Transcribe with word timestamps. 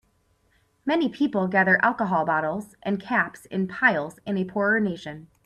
Many 0.83 1.09
people 1.09 1.47
gather 1.47 1.77
alcohol 1.85 2.25
bottles 2.25 2.73
and 2.81 2.99
caps 2.99 3.45
in 3.45 3.67
piles 3.67 4.17
in 4.25 4.35
a 4.35 4.43
poorer 4.45 4.79
nation. 4.79 5.27